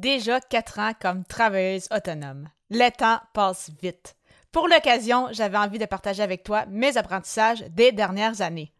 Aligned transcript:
Déjà 0.00 0.40
quatre 0.40 0.78
ans 0.78 0.92
comme 0.98 1.26
travailleuse 1.26 1.86
autonome. 1.94 2.48
Le 2.70 2.88
temps 2.88 3.20
passe 3.34 3.70
vite. 3.82 4.16
Pour 4.50 4.66
l'occasion, 4.66 5.28
j'avais 5.30 5.58
envie 5.58 5.78
de 5.78 5.84
partager 5.84 6.22
avec 6.22 6.42
toi 6.42 6.64
mes 6.70 6.96
apprentissages 6.96 7.60
des 7.68 7.92
dernières 7.92 8.40
années. 8.40 8.72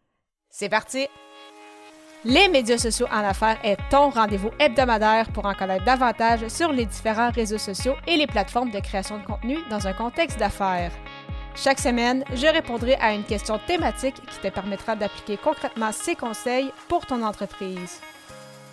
C'est 0.49 0.67
parti! 0.67 1.07
Les 2.25 2.47
médias 2.47 2.79
sociaux 2.79 3.05
en 3.11 3.23
affaires 3.23 3.59
est 3.63 3.77
ton 3.91 4.09
rendez-vous 4.09 4.49
hebdomadaire 4.57 5.31
pour 5.31 5.45
en 5.45 5.53
connaître 5.53 5.85
davantage 5.85 6.47
sur 6.47 6.71
les 6.71 6.87
différents 6.87 7.29
réseaux 7.29 7.59
sociaux 7.59 7.95
et 8.07 8.17
les 8.17 8.25
plateformes 8.25 8.71
de 8.71 8.79
création 8.79 9.19
de 9.19 9.25
contenu 9.25 9.59
dans 9.69 9.85
un 9.85 9.93
contexte 9.93 10.39
d'affaires. 10.39 10.91
Chaque 11.55 11.79
semaine, 11.79 12.23
je 12.33 12.47
répondrai 12.47 12.95
à 12.95 13.13
une 13.13 13.25
question 13.25 13.59
thématique 13.67 14.15
qui 14.15 14.39
te 14.39 14.47
permettra 14.47 14.95
d'appliquer 14.95 15.37
concrètement 15.37 15.91
ces 15.91 16.15
conseils 16.15 16.73
pour 16.87 17.05
ton 17.05 17.21
entreprise. 17.21 18.01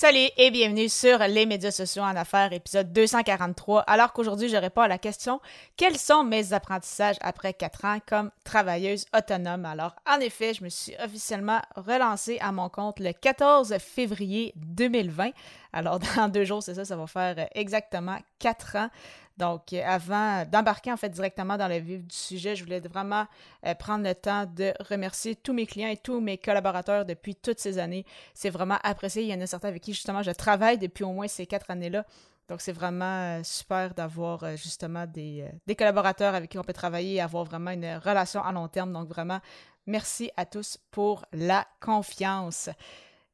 Salut 0.00 0.28
et 0.36 0.52
bienvenue 0.52 0.88
sur 0.88 1.18
les 1.18 1.44
médias 1.44 1.72
sociaux 1.72 2.04
en 2.04 2.14
affaires, 2.14 2.52
épisode 2.52 2.92
243. 2.92 3.80
Alors 3.80 4.12
qu'aujourd'hui, 4.12 4.48
je 4.48 4.56
réponds 4.56 4.82
à 4.82 4.86
la 4.86 4.96
question 4.96 5.40
quels 5.76 5.98
sont 5.98 6.22
mes 6.22 6.52
apprentissages 6.52 7.16
après 7.20 7.52
quatre 7.52 7.84
ans 7.84 7.98
comme 8.06 8.30
travailleuse 8.44 9.06
autonome? 9.12 9.64
Alors, 9.64 9.96
en 10.08 10.20
effet, 10.20 10.54
je 10.54 10.62
me 10.62 10.68
suis 10.68 10.94
officiellement 11.04 11.60
relancée 11.74 12.38
à 12.40 12.52
mon 12.52 12.68
compte 12.68 13.00
le 13.00 13.12
14 13.12 13.76
février 13.78 14.52
2020. 14.54 15.30
Alors, 15.72 15.98
dans 16.16 16.28
deux 16.28 16.44
jours, 16.44 16.62
c'est 16.62 16.74
ça, 16.74 16.84
ça 16.84 16.94
va 16.94 17.08
faire 17.08 17.48
exactement 17.56 18.18
quatre 18.38 18.76
ans. 18.76 18.90
Donc, 19.38 19.72
euh, 19.72 19.82
avant 19.86 20.44
d'embarquer 20.44 20.92
en 20.92 20.96
fait 20.96 21.10
directement 21.10 21.56
dans 21.56 21.68
le 21.68 21.78
vif 21.78 22.04
du 22.04 22.14
sujet, 22.14 22.56
je 22.56 22.64
voulais 22.64 22.80
vraiment 22.80 23.26
euh, 23.64 23.74
prendre 23.74 24.04
le 24.04 24.14
temps 24.14 24.46
de 24.46 24.74
remercier 24.90 25.36
tous 25.36 25.52
mes 25.52 25.64
clients 25.64 25.88
et 25.88 25.96
tous 25.96 26.20
mes 26.20 26.38
collaborateurs 26.38 27.04
depuis 27.04 27.36
toutes 27.36 27.60
ces 27.60 27.78
années. 27.78 28.04
C'est 28.34 28.50
vraiment 28.50 28.78
apprécié. 28.82 29.22
Il 29.22 29.28
y 29.28 29.34
en 29.34 29.40
a 29.40 29.46
certains 29.46 29.68
avec 29.68 29.82
qui 29.82 29.92
justement 29.92 30.22
je 30.22 30.32
travaille 30.32 30.76
depuis 30.76 31.04
au 31.04 31.12
moins 31.12 31.28
ces 31.28 31.46
quatre 31.46 31.70
années-là. 31.70 32.04
Donc, 32.48 32.60
c'est 32.60 32.72
vraiment 32.72 33.38
euh, 33.38 33.40
super 33.44 33.94
d'avoir 33.94 34.56
justement 34.56 35.06
des, 35.06 35.44
des, 35.66 35.76
collaborateurs 35.76 36.34
avec 36.34 36.50
qui 36.50 36.58
on 36.58 36.64
peut 36.64 36.72
travailler 36.72 37.16
et 37.16 37.20
avoir 37.20 37.44
vraiment 37.44 37.70
une 37.70 37.96
relation 37.96 38.42
à 38.42 38.50
long 38.52 38.66
terme. 38.68 38.92
Donc, 38.92 39.08
vraiment, 39.08 39.38
merci 39.86 40.30
à 40.36 40.46
tous 40.46 40.78
pour 40.90 41.26
la 41.32 41.66
confiance. 41.80 42.70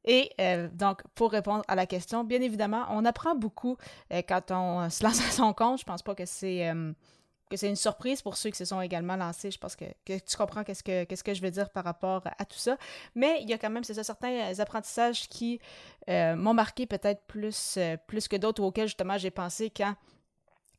Et 0.05 0.29
euh, 0.39 0.69
donc, 0.71 1.01
pour 1.15 1.31
répondre 1.31 1.63
à 1.67 1.75
la 1.75 1.85
question, 1.85 2.23
bien 2.23 2.41
évidemment, 2.41 2.85
on 2.89 3.03
apprend 3.05 3.35
beaucoup 3.35 3.77
euh, 4.13 4.21
quand 4.27 4.51
on 4.51 4.89
se 4.89 5.03
lance 5.03 5.19
à 5.27 5.31
son 5.31 5.53
compte. 5.53 5.79
Je 5.79 5.83
pense 5.83 6.03
pas 6.03 6.15
que 6.15 6.25
c'est 6.25 6.69
euh, 6.69 6.93
une 7.63 7.75
surprise 7.75 8.21
pour 8.21 8.37
ceux 8.37 8.51
qui 8.51 8.57
se 8.57 8.65
sont 8.65 8.81
également 8.81 9.15
lancés. 9.15 9.49
Je 9.49 9.57
pense 9.57 9.75
que, 9.75 9.85
tu 10.05 10.37
comprends 10.37 10.63
qu'est-ce 10.63 10.83
que, 10.83 11.03
que 11.05 11.33
je 11.33 11.41
veux 11.41 11.51
dire 11.51 11.71
par 11.71 11.83
rapport 11.83 12.23
à 12.37 12.45
tout 12.45 12.57
ça. 12.57 12.77
Mais 13.15 13.39
il 13.41 13.49
y 13.49 13.53
a 13.53 13.57
quand 13.57 13.69
même, 13.71 13.83
certains 13.83 14.59
apprentissages 14.59 15.27
qui 15.27 15.59
m'ont 16.07 16.53
marqué 16.53 16.85
peut-être 16.85 17.23
plus, 17.25 17.79
plus 18.07 18.27
que 18.27 18.35
d'autres 18.35 18.61
auxquels 18.63 18.87
justement 18.87 19.17
j'ai 19.17 19.31
pensé 19.31 19.71
quand 19.75 19.95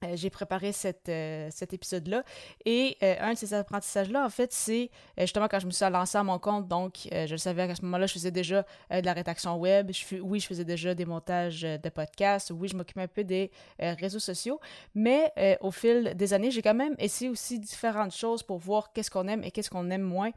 euh, 0.05 0.13
j'ai 0.15 0.31
préparé 0.31 0.73
cette, 0.73 1.09
euh, 1.09 1.49
cet 1.51 1.73
épisode-là. 1.73 2.23
Et 2.65 2.97
euh, 3.03 3.15
un 3.21 3.33
de 3.33 3.39
ces 3.39 3.55
apprentissages-là, 3.55 4.25
en 4.25 4.31
fait, 4.31 4.53
c'est 4.53 4.91
justement 5.19 5.49
quand 5.49 5.61
je 5.61 5.67
me 5.67 5.71
suis 5.71 5.89
lancée 5.89 6.19
à 6.19 6.23
mon 6.23 6.39
compte. 6.39 6.69
Donc, 6.69 7.09
je 7.11 7.31
le 7.31 7.39
savais 7.39 7.67
qu'à 7.67 7.75
ce 7.75 7.83
moment-là, 7.83 8.07
je 8.07 8.13
faisais 8.15 8.31
déjà 8.31 8.65
de 8.91 9.05
la 9.05 9.13
rédaction 9.13 9.57
web. 9.57 9.91
Je, 9.93 10.17
oui, 10.21 10.41
je 10.41 10.47
faisais 10.47 10.65
déjà 10.65 10.95
des 10.95 11.05
montages 11.05 11.63
de 11.63 11.89
podcasts. 11.89 12.51
Oui, 12.51 12.69
je 12.69 12.77
m'occupais 12.77 13.03
un 13.03 13.09
peu 13.09 13.25
des 13.25 13.51
réseaux 13.79 14.19
sociaux. 14.19 14.61
Mais 14.95 15.33
au 15.61 15.71
fil 15.71 16.15
des 16.15 16.33
années, 16.33 16.51
j'ai 16.51 16.63
quand 16.63 16.75
même 16.75 16.95
essayé 16.99 17.31
aussi 17.31 17.59
différentes 17.59 18.15
choses 18.15 18.43
pour 18.43 18.59
voir 18.59 18.93
qu'est-ce 18.93 19.11
qu'on 19.11 19.29
aime 19.29 19.43
et 19.45 19.51
qu'est-ce 19.51 19.71
qu'on 19.71 19.91
aime 19.91 20.03
moins. 20.03 20.31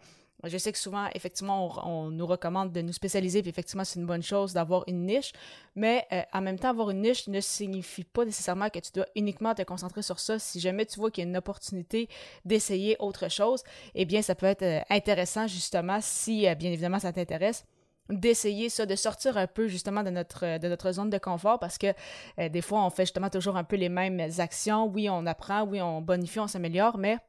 Je 0.45 0.57
sais 0.57 0.71
que 0.71 0.77
souvent, 0.77 1.07
effectivement, 1.13 1.85
on, 1.85 2.11
nous 2.11 2.25
recommande 2.25 2.71
de 2.71 2.81
nous 2.81 2.93
spécialiser, 2.93 3.41
puis 3.41 3.49
effectivement, 3.49 3.83
c'est 3.83 3.99
une 3.99 4.05
bonne 4.05 4.23
chose 4.23 4.53
d'avoir 4.53 4.85
une 4.87 5.05
niche, 5.05 5.33
mais 5.75 6.07
euh, 6.13 6.21
en 6.31 6.41
même 6.41 6.57
temps, 6.57 6.69
avoir 6.69 6.91
une 6.91 7.01
niche 7.01 7.27
ne 7.27 7.41
signifie 7.41 8.05
pas 8.05 8.23
nécessairement 8.23 8.69
que 8.69 8.79
tu 8.79 8.91
dois 8.93 9.05
uniquement 9.15 9.53
te 9.53 9.63
concentrer 9.63 10.01
sur 10.01 10.19
ça. 10.19 10.39
Si 10.39 10.61
jamais 10.61 10.85
tu 10.85 10.97
vois 10.97 11.11
qu'il 11.11 11.25
y 11.25 11.27
a 11.27 11.29
une 11.29 11.35
opportunité 11.35 12.07
d'essayer 12.45 12.95
autre 12.99 13.29
chose, 13.29 13.63
eh 13.95 14.05
bien, 14.05 14.21
ça 14.21 14.33
peut 14.33 14.45
être 14.45 14.63
euh, 14.63 14.79
intéressant, 14.89 15.45
justement, 15.47 15.99
si, 16.01 16.47
euh, 16.47 16.55
bien 16.55 16.71
évidemment, 16.71 16.99
ça 16.99 17.11
t'intéresse 17.11 17.65
d'essayer 18.09 18.69
ça, 18.69 18.87
de 18.87 18.95
sortir 18.95 19.37
un 19.37 19.45
peu 19.45 19.67
justement 19.67 20.01
de 20.01 20.09
notre, 20.09 20.57
de 20.57 20.67
notre 20.67 20.91
zone 20.93 21.11
de 21.11 21.19
confort 21.19 21.59
parce 21.59 21.77
que 21.77 21.93
des 22.39 22.61
fois, 22.63 22.83
on 22.83 22.89
fait 22.89 23.03
justement 23.03 23.29
toujours 23.29 23.55
un 23.55 23.63
peu 23.63 23.75
les 23.75 23.87
mêmes 23.87 24.19
actions. 24.39 24.87
Oui, 24.87 25.07
on 25.11 25.27
apprend, 25.27 25.61
oui, 25.61 25.79
on 25.79 26.01
bonifie, 26.01 26.39
on 26.39 26.47
s'améliore, 26.47 26.97
mais 26.97 27.19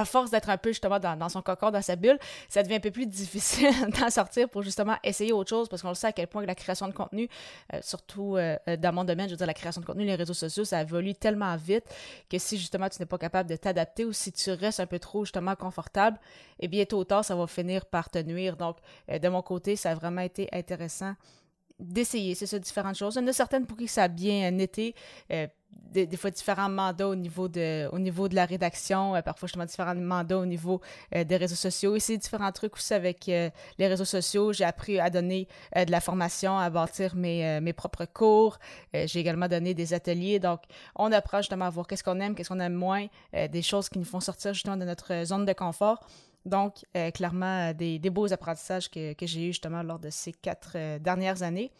à 0.00 0.04
force 0.04 0.30
d'être 0.30 0.48
un 0.50 0.56
peu 0.56 0.70
justement 0.70 0.98
dans, 0.98 1.28
son 1.28 1.42
cocon, 1.42 1.70
dans 1.70 1.82
sa 1.82 1.96
bulle, 1.96 2.18
ça 2.48 2.62
devient 2.62 2.76
un 2.76 2.80
peu 2.80 2.90
plus 2.90 3.06
difficile 3.06 3.70
d'en 4.00 4.10
sortir 4.10 4.48
pour 4.48 4.62
justement 4.62 4.96
essayer 5.04 5.32
autre 5.32 5.50
chose 5.50 5.68
parce 5.68 5.82
qu'on 5.82 5.90
le 5.90 5.94
sait 5.94 6.08
à 6.08 6.12
quel 6.12 6.26
point 6.26 6.44
la 6.44 6.54
création 6.54 6.88
de 6.88 6.92
contenu, 6.92 7.28
euh, 7.74 7.78
surtout 7.82 8.36
euh, 8.36 8.56
dans 8.78 8.92
mon 8.92 9.04
domaine, 9.04 9.26
je 9.26 9.32
veux 9.32 9.36
dire 9.36 9.46
la 9.46 9.54
création 9.54 9.80
de 9.80 9.86
contenu, 9.86 10.04
les 10.04 10.14
réseaux 10.14 10.34
sociaux, 10.34 10.64
ça 10.64 10.80
évolue 10.80 11.14
tellement 11.14 11.54
vite 11.56 11.84
que 12.28 12.38
si 12.38 12.58
justement 12.58 12.88
tu 12.88 13.00
n'es 13.00 13.06
pas 13.06 13.18
capable 13.18 13.48
de 13.48 13.56
t'adapter 13.56 14.04
ou 14.04 14.12
si 14.12 14.32
tu 14.32 14.50
restes 14.50 14.80
un 14.80 14.86
peu 14.86 14.98
trop 14.98 15.24
justement 15.24 15.54
confortable, 15.54 16.18
et 16.58 16.64
eh 16.64 16.68
bien 16.68 16.84
tôt 16.84 16.98
ou 16.98 17.04
tard, 17.04 17.24
ça 17.24 17.34
va 17.34 17.46
finir 17.46 17.86
par 17.86 18.10
te 18.10 18.18
nuire. 18.18 18.56
Donc, 18.56 18.76
euh, 19.10 19.18
de 19.18 19.28
mon 19.28 19.42
côté, 19.42 19.76
ça 19.76 19.92
a 19.92 19.94
vraiment 19.94 20.20
été 20.20 20.48
intéressant 20.52 21.14
d'essayer, 21.80 22.34
c'est 22.34 22.46
ça, 22.46 22.58
différentes 22.58 22.96
choses. 22.96 23.16
Il 23.16 23.22
y 23.22 23.24
en 23.24 23.28
a 23.28 23.32
certaines 23.32 23.66
pour 23.66 23.76
qui 23.76 23.88
ça 23.88 24.04
a 24.04 24.08
bien 24.08 24.56
été, 24.58 24.94
des, 25.92 26.16
fois 26.16 26.30
différents 26.30 26.68
mandats 26.68 27.08
au 27.08 27.14
niveau 27.14 27.48
de, 27.48 28.34
la 28.34 28.44
rédaction, 28.44 29.16
euh, 29.16 29.22
parfois 29.22 29.46
justement 29.46 29.64
différents 29.64 29.94
mandats 29.94 30.38
au 30.38 30.46
niveau 30.46 30.80
euh, 31.14 31.24
des 31.24 31.36
réseaux 31.36 31.56
sociaux. 31.56 31.98
C'est 31.98 32.16
différents 32.16 32.52
trucs 32.52 32.76
aussi 32.76 32.94
avec 32.94 33.28
euh, 33.28 33.50
les 33.78 33.86
réseaux 33.88 34.04
sociaux. 34.04 34.52
J'ai 34.52 34.64
appris 34.64 35.00
à 35.00 35.10
donner 35.10 35.48
de 35.74 35.90
la 35.90 36.00
formation, 36.00 36.58
à 36.58 36.70
bâtir 36.70 37.14
mes, 37.16 37.60
mes 37.60 37.72
propres 37.72 38.04
cours. 38.04 38.58
j'ai 38.92 39.20
également 39.20 39.48
donné 39.48 39.74
des 39.74 39.94
ateliers. 39.94 40.38
Donc, 40.38 40.60
on 40.96 41.12
apprend 41.12 41.38
justement 41.38 41.66
à 41.66 41.70
voir 41.70 41.86
qu'est-ce 41.86 42.04
qu'on 42.04 42.20
aime, 42.20 42.34
qu'est-ce 42.34 42.48
qu'on 42.48 42.60
aime 42.60 42.74
moins, 42.74 43.06
des 43.32 43.62
choses 43.62 43.88
qui 43.88 43.98
nous 43.98 44.04
font 44.04 44.20
sortir 44.20 44.52
justement 44.54 44.76
de 44.76 44.84
notre 44.84 45.24
zone 45.24 45.44
de 45.44 45.52
confort. 45.52 46.06
Donc, 46.46 46.84
clairement, 47.14 47.72
des, 47.72 47.98
des, 47.98 48.10
beaux 48.10 48.32
apprentissages 48.32 48.90
que, 48.90 49.14
j'ai 49.20 49.48
eu 49.48 49.52
justement 49.52 49.82
lors 49.82 49.98
de 49.98 50.10
ces 50.10 50.32
quatre 50.32 50.98
dernières 50.98 51.42
années. 51.42 51.70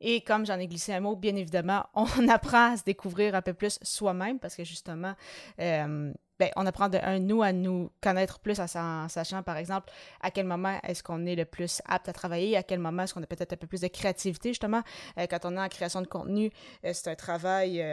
Et 0.00 0.22
comme 0.22 0.46
j'en 0.46 0.58
ai 0.58 0.66
glissé 0.66 0.94
un 0.94 1.00
mot, 1.00 1.14
bien 1.14 1.36
évidemment, 1.36 1.86
on 1.94 2.28
apprend 2.28 2.72
à 2.72 2.76
se 2.76 2.84
découvrir 2.84 3.34
un 3.34 3.42
peu 3.42 3.52
plus 3.52 3.78
soi-même 3.82 4.38
parce 4.38 4.56
que 4.56 4.64
justement, 4.64 5.14
euh, 5.60 6.12
ben, 6.38 6.50
on 6.56 6.64
apprend 6.64 6.88
de 6.88 7.18
nous 7.18 7.42
à 7.42 7.52
nous 7.52 7.90
connaître 8.00 8.38
plus 8.38 8.58
en, 8.60 9.08
sachant, 9.08 9.42
par 9.42 9.58
exemple, 9.58 9.92
à 10.22 10.30
quel 10.30 10.46
moment 10.46 10.78
est-ce 10.84 11.02
qu'on 11.02 11.26
est 11.26 11.36
le 11.36 11.44
plus 11.44 11.82
apte 11.84 12.08
à 12.08 12.14
travailler, 12.14 12.56
à 12.56 12.62
quel 12.62 12.78
moment 12.78 13.02
est-ce 13.02 13.12
qu'on 13.12 13.22
a 13.22 13.26
peut-être 13.26 13.52
un 13.52 13.56
peu 13.56 13.66
plus 13.66 13.82
de 13.82 13.88
créativité, 13.88 14.50
justement. 14.50 14.82
Euh, 15.18 15.26
quand 15.28 15.44
on 15.44 15.54
est 15.56 15.60
en 15.60 15.68
création 15.68 16.00
de 16.00 16.06
contenu, 16.06 16.50
euh, 16.86 16.92
c'est 16.94 17.10
un 17.10 17.14
travail 17.14 17.84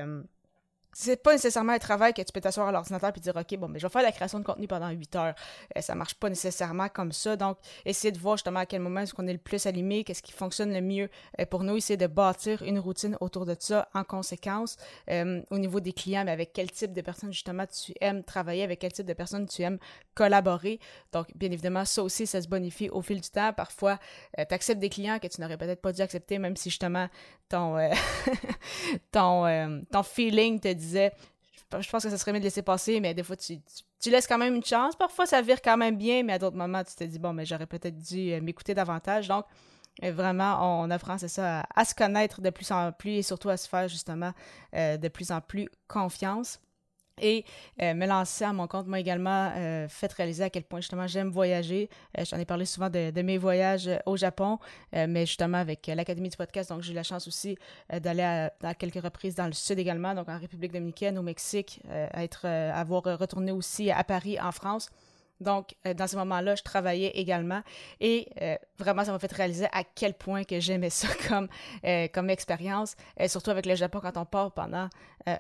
c'est 0.99 1.21
pas 1.21 1.33
nécessairement 1.33 1.73
un 1.73 1.77
travail 1.77 2.11
que 2.11 2.23
tu 2.23 2.31
peux 2.33 2.41
t'asseoir 2.41 2.67
à 2.67 2.71
l'ordinateur 2.71 3.11
et 3.15 3.19
dire 3.19 3.35
OK, 3.35 3.55
bon, 3.59 3.67
mais 3.67 3.77
je 3.77 3.85
vais 3.85 3.91
faire 3.91 4.01
la 4.01 4.11
création 4.11 4.39
de 4.39 4.43
contenu 4.43 4.67
pendant 4.67 4.89
8 4.89 5.15
heures. 5.15 5.35
Ça 5.37 5.77
euh, 5.77 5.81
ça 5.81 5.93
marche 5.93 6.15
pas 6.15 6.27
nécessairement 6.27 6.89
comme 6.89 7.11
ça. 7.11 7.35
Donc, 7.35 7.57
essayer 7.85 8.11
de 8.11 8.17
voir 8.17 8.37
justement 8.37 8.61
à 8.61 8.65
quel 8.65 8.81
moment 8.81 9.01
est-ce 9.01 9.13
qu'on 9.13 9.27
est 9.27 9.33
le 9.33 9.37
plus 9.37 9.67
allumé, 9.67 10.03
qu'est-ce 10.03 10.23
qui 10.23 10.31
fonctionne 10.31 10.73
le 10.73 10.81
mieux 10.81 11.07
euh, 11.39 11.45
pour 11.45 11.63
nous, 11.63 11.77
essayer 11.77 11.97
de 11.97 12.07
bâtir 12.07 12.63
une 12.63 12.79
routine 12.79 13.15
autour 13.21 13.45
de 13.45 13.55
ça 13.59 13.87
en 13.93 14.03
conséquence. 14.03 14.75
Euh, 15.11 15.43
au 15.51 15.59
niveau 15.59 15.79
des 15.79 15.93
clients, 15.93 16.25
mais 16.25 16.31
avec 16.31 16.51
quel 16.51 16.71
type 16.71 16.93
de 16.93 17.01
personnes 17.01 17.31
justement 17.31 17.65
tu 17.67 17.93
aimes 18.01 18.23
travailler, 18.23 18.63
avec 18.63 18.79
quel 18.79 18.91
type 18.91 19.05
de 19.05 19.13
personnes 19.13 19.47
tu 19.47 19.61
aimes 19.61 19.77
collaborer. 20.15 20.79
Donc, 21.13 21.27
bien 21.35 21.51
évidemment, 21.51 21.85
ça 21.85 22.01
aussi, 22.01 22.25
ça 22.25 22.41
se 22.41 22.47
bonifie 22.47 22.89
au 22.89 23.03
fil 23.03 23.21
du 23.21 23.29
temps. 23.29 23.53
Parfois, 23.53 23.99
tu 24.35 24.51
acceptes 24.53 24.79
des 24.79 24.89
clients 24.89 25.19
que 25.19 25.27
tu 25.27 25.41
n'aurais 25.41 25.57
peut-être 25.57 25.81
pas 25.81 25.93
dû 25.93 26.01
accepter, 26.01 26.39
même 26.39 26.57
si 26.57 26.71
justement 26.71 27.07
ton, 27.49 27.77
ton, 29.11 29.83
ton 29.91 30.03
feeling 30.03 30.59
te 30.59 30.73
dit 30.73 30.86
je 30.93 31.89
pense 31.89 32.03
que 32.03 32.09
ça 32.09 32.17
serait 32.17 32.33
mieux 32.33 32.39
de 32.39 32.45
laisser 32.45 32.61
passer, 32.61 32.99
mais 32.99 33.13
des 33.13 33.23
fois, 33.23 33.35
tu, 33.35 33.59
laisses 34.05 34.27
quand 34.27 34.37
même 34.37 34.55
une 34.55 34.63
chance. 34.63 34.95
Parfois, 34.95 35.25
ça 35.25 35.41
vire 35.41 35.61
quand 35.61 35.77
même 35.77 35.97
bien, 35.97 36.23
mais 36.23 36.33
à 36.33 36.39
d'autres 36.39 36.55
moments, 36.55 36.83
tu 36.83 36.95
te 36.95 37.03
dis, 37.03 37.19
bon, 37.19 37.33
mais 37.33 37.45
j'aurais 37.45 37.65
peut-être 37.65 37.97
dû 37.97 38.31
euh, 38.31 38.41
m'écouter 38.41 38.73
davantage. 38.73 39.27
Donc, 39.27 39.45
euh, 40.03 40.11
vraiment, 40.11 40.81
on 40.81 40.89
apprend, 40.89 41.17
c'est 41.17 41.27
ça, 41.27 41.65
à, 41.75 41.85
se 41.85 41.95
connaître 41.95 42.41
de 42.41 42.49
plus 42.49 42.71
en 42.71 42.91
plus 42.91 43.11
et 43.11 43.23
surtout 43.23 43.49
à 43.49 43.57
se 43.57 43.67
faire 43.67 43.87
justement 43.87 44.31
euh, 44.75 44.97
de 44.97 45.07
plus 45.07 45.31
en 45.31 45.41
plus 45.41 45.67
confiance. 45.87 46.59
Et 47.21 47.45
euh, 47.81 47.93
me 47.93 48.05
lancer 48.05 48.45
à 48.45 48.53
mon 48.53 48.67
compte 48.67 48.87
m'a 48.87 48.99
également 48.99 49.51
euh, 49.55 49.87
fait 49.87 50.11
réaliser 50.13 50.43
à 50.43 50.49
quel 50.49 50.63
point 50.63 50.81
justement 50.81 51.07
j'aime 51.07 51.29
voyager. 51.29 51.89
Euh, 52.17 52.25
J'en 52.25 52.37
ai 52.37 52.45
parlé 52.45 52.65
souvent 52.65 52.89
de, 52.89 53.21
mes 53.21 53.37
voyages 53.37 53.87
euh, 53.87 53.97
au 54.05 54.17
Japon, 54.17 54.59
euh, 54.95 55.05
mais 55.09 55.25
justement 55.25 55.57
avec 55.57 55.87
l'Académie 55.87 56.29
du 56.29 56.37
podcast, 56.37 56.69
donc 56.69 56.81
j'ai 56.81 56.91
eu 56.91 56.95
la 56.95 57.03
chance 57.03 57.27
aussi 57.27 57.57
d'aller 58.01 58.23
à, 58.23 58.53
à, 58.63 58.73
quelques 58.73 59.01
reprises 59.01 59.35
dans 59.35 59.47
le 59.47 59.53
sud 59.53 59.79
également, 59.79 60.13
donc 60.13 60.29
en 60.29 60.37
République 60.37 60.71
dominicaine, 60.71 61.17
au 61.17 61.21
Mexique, 61.21 61.81
à 61.89 62.23
être, 62.23 62.45
avoir 62.45 63.03
retourné 63.03 63.51
aussi 63.51 63.91
à 63.91 64.03
Paris, 64.03 64.39
en 64.39 64.51
France. 64.51 64.89
Donc, 65.39 65.75
euh, 65.85 65.93
dans 65.93 66.07
ce 66.07 66.15
moment-là, 66.17 66.55
je 66.55 66.63
travaillais 66.63 67.11
également 67.15 67.61
et 67.99 68.29
euh, 68.41 68.55
vraiment, 68.77 69.03
ça 69.03 69.11
m'a 69.11 69.19
fait 69.19 69.31
réaliser 69.31 69.67
à 69.71 69.83
quel 69.83 70.13
point 70.13 70.43
que 70.43 70.59
j'aimais 70.59 70.89
ça 70.89 71.07
comme, 71.27 71.47
euh, 71.85 72.07
comme 72.11 72.29
expérience, 72.29 72.95
surtout 73.27 73.51
avec 73.51 73.65
le 73.65 73.75
Japon 73.75 73.99
quand 74.01 74.17
on 74.17 74.25
part 74.25 74.51
pendant 74.51 74.89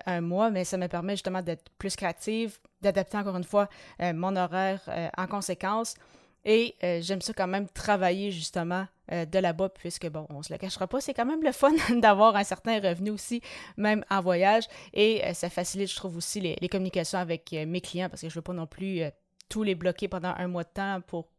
un 0.05 0.21
mois, 0.21 0.49
mais 0.49 0.65
ça 0.65 0.77
me 0.77 0.87
permet 0.87 1.13
justement 1.13 1.41
d'être 1.41 1.69
plus 1.77 1.95
créative, 1.95 2.57
d'adapter 2.81 3.17
encore 3.17 3.37
une 3.37 3.45
fois 3.45 3.69
mon 4.01 4.35
horaire 4.35 4.81
en 5.17 5.27
conséquence. 5.27 5.95
Et 6.43 6.75
j'aime 7.01 7.21
ça 7.21 7.31
quand 7.31 7.47
même 7.47 7.69
travailler 7.69 8.31
justement 8.31 8.85
de 9.09 9.39
là-bas, 9.39 9.69
puisque 9.69 10.09
bon, 10.09 10.27
on 10.29 10.43
se 10.43 10.51
le 10.51 10.59
cachera 10.59 10.87
pas, 10.87 10.99
c'est 10.99 11.13
quand 11.13 11.25
même 11.25 11.41
le 11.41 11.53
fun 11.53 11.71
d'avoir 12.01 12.35
un 12.35 12.43
certain 12.43 12.81
revenu 12.81 13.11
aussi, 13.11 13.41
même 13.77 14.03
en 14.09 14.19
voyage. 14.19 14.65
Et 14.93 15.21
ça 15.33 15.49
facilite, 15.49 15.89
je 15.89 15.95
trouve 15.95 16.17
aussi, 16.17 16.41
les, 16.41 16.57
les 16.59 16.67
communications 16.67 17.19
avec 17.19 17.53
mes 17.53 17.79
clients, 17.79 18.09
parce 18.09 18.21
que 18.21 18.29
je 18.29 18.35
veux 18.35 18.41
pas 18.41 18.53
non 18.53 18.67
plus 18.67 19.03
tous 19.49 19.63
les 19.63 19.75
bloquer 19.75 20.07
pendant 20.07 20.33
un 20.37 20.47
mois 20.47 20.63
de 20.63 20.69
temps 20.69 21.01
pour 21.05 21.29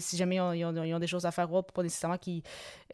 si 0.00 0.16
jamais 0.16 0.36
ils 0.36 0.64
ont, 0.64 0.98
des 0.98 1.06
choses 1.06 1.26
à 1.26 1.30
faire 1.30 1.52
autres, 1.52 1.72
pas 1.72 1.82
nécessairement 1.82 2.18
qu'ils 2.18 2.42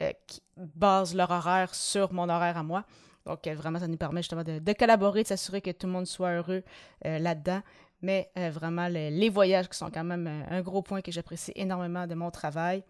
euh, 0.02 0.12
basent 0.56 1.14
leur 1.14 1.30
horaire 1.30 1.74
sur 1.74 2.12
mon 2.12 2.28
horaire 2.28 2.56
à 2.56 2.62
moi. 2.62 2.84
Donc, 3.26 3.46
euh, 3.46 3.54
vraiment, 3.54 3.78
ça 3.78 3.88
nous 3.88 3.96
permet 3.96 4.22
justement 4.22 4.44
de, 4.44 4.72
collaborer, 4.72 5.22
de 5.22 5.28
s'assurer 5.28 5.60
que 5.60 5.70
tout 5.70 5.86
le 5.86 5.92
monde 5.92 6.06
soit 6.06 6.32
heureux 6.32 6.62
euh, 7.06 7.18
là-dedans. 7.18 7.62
Mais 8.02 8.32
vraiment, 8.34 8.88
les 8.88 9.28
voyages 9.28 9.68
qui 9.68 9.76
sont 9.76 9.90
quand 9.90 10.04
même 10.04 10.26
un 10.48 10.62
gros 10.62 10.80
point 10.80 11.02
que 11.02 11.12
j'apprécie 11.12 11.52
énormément 11.54 12.06
de 12.06 12.14
mon 12.14 12.30
travail. 12.30 12.82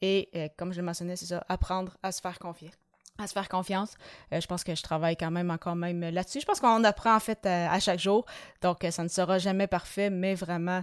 Et 0.00 0.30
comme 0.56 0.72
je 0.72 0.80
le 0.80 0.86
mentionnais, 0.86 1.14
c'est 1.14 1.26
ça, 1.26 1.44
apprendre 1.46 1.98
à 2.02 2.10
se 2.10 2.22
faire 2.22 2.38
confier 2.38 2.70
à 3.18 3.26
se 3.26 3.32
faire 3.32 3.48
confiance. 3.48 3.94
je 4.32 4.46
pense 4.46 4.64
que 4.64 4.74
je 4.74 4.82
travaille 4.82 5.16
quand 5.16 5.30
même 5.30 5.50
encore 5.50 5.76
même 5.76 6.00
là-dessus. 6.00 6.40
Je 6.40 6.46
pense 6.46 6.60
qu'on 6.60 6.84
apprend 6.84 7.16
en 7.16 7.20
fait 7.20 7.44
à 7.46 7.78
chaque 7.80 8.00
jour. 8.00 8.26
Donc, 8.62 8.84
ça 8.90 9.02
ne 9.02 9.08
sera 9.08 9.38
jamais 9.38 9.66
parfait, 9.66 10.10
mais 10.10 10.34
vraiment, 10.34 10.82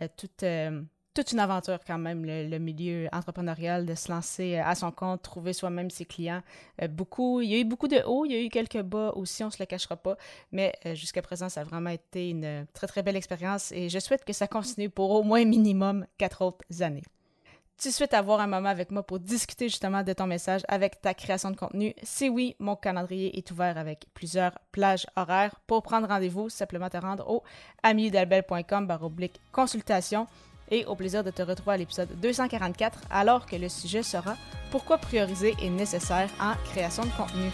euh, 0.00 0.08
toute, 0.16 0.42
euh, 0.42 0.82
toute 1.14 1.32
une 1.32 1.40
aventure 1.40 1.78
quand 1.86 1.98
même, 1.98 2.24
le, 2.24 2.58
milieu 2.58 3.08
entrepreneurial, 3.12 3.84
de 3.84 3.94
se 3.94 4.10
lancer 4.10 4.56
euh, 4.56 4.64
à 4.64 4.74
son 4.74 4.90
compte, 4.90 5.22
trouver 5.22 5.52
soi-même 5.52 5.90
ses 5.90 6.06
clients. 6.06 6.42
beaucoup, 6.90 7.40
il 7.40 7.50
y 7.50 7.54
a 7.54 7.58
eu 7.58 7.64
beaucoup 7.64 7.88
de 7.88 8.02
hauts, 8.06 8.24
il 8.24 8.32
y 8.32 8.36
a 8.36 8.40
eu 8.40 8.48
quelques 8.48 8.80
bas 8.80 9.12
aussi, 9.14 9.44
on 9.44 9.50
se 9.50 9.58
le 9.58 9.66
cachera 9.66 9.96
pas, 9.96 10.16
mais 10.50 10.72
jusqu'à 10.94 11.20
présent, 11.20 11.48
ça 11.48 11.60
a 11.60 11.64
vraiment 11.64 11.90
été 11.90 12.30
une 12.30 12.66
très 12.72 12.86
très 12.86 13.02
belle 13.02 13.16
expérience 13.16 13.72
et 13.72 13.88
je 13.88 13.98
souhaite 13.98 14.24
que 14.24 14.32
ça 14.32 14.48
continue 14.48 14.88
pour 14.88 15.10
au 15.10 15.22
moins 15.22 15.44
minimum 15.44 16.06
quatre 16.16 16.42
autres 16.42 16.82
années 16.82 17.04
tu 17.82 17.90
souhaites 17.90 18.14
avoir 18.14 18.40
un 18.40 18.46
moment 18.46 18.68
avec 18.68 18.92
moi 18.92 19.02
pour 19.02 19.18
discuter 19.18 19.68
justement 19.68 20.04
de 20.04 20.12
ton 20.12 20.28
message 20.28 20.62
avec 20.68 21.00
ta 21.00 21.14
création 21.14 21.50
de 21.50 21.56
contenu, 21.56 21.94
si 22.04 22.28
oui, 22.28 22.54
mon 22.60 22.76
calendrier 22.76 23.36
est 23.36 23.50
ouvert 23.50 23.76
avec 23.76 24.06
plusieurs 24.14 24.56
plages 24.70 25.04
horaires. 25.16 25.56
Pour 25.66 25.82
prendre 25.82 26.06
rendez-vous, 26.06 26.48
simplement 26.48 26.88
te 26.88 26.96
rendre 26.96 27.28
au 27.28 27.42
amiedelbel.com 27.82 28.88
oblique 29.02 29.40
consultation 29.50 30.28
et 30.70 30.84
au 30.84 30.94
plaisir 30.94 31.24
de 31.24 31.32
te 31.32 31.42
retrouver 31.42 31.74
à 31.74 31.76
l'épisode 31.76 32.08
244 32.20 33.00
alors 33.10 33.46
que 33.46 33.56
le 33.56 33.68
sujet 33.68 34.04
sera 34.04 34.36
Pourquoi 34.70 34.98
prioriser 34.98 35.56
est 35.60 35.70
nécessaire 35.70 36.30
en 36.40 36.54
création 36.70 37.02
de 37.02 37.10
contenu. 37.10 37.50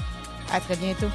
À 0.53 0.61
très 0.61 0.77
bientôt. 0.77 1.09